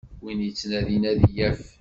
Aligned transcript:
Win 0.23 0.39
yettnadin 0.45 1.03
ad 1.11 1.21
yaf. 1.37 1.61